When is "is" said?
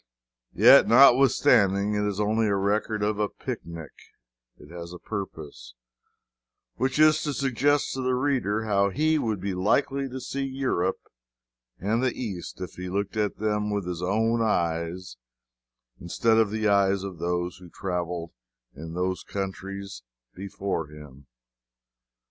2.07-2.19, 6.97-7.21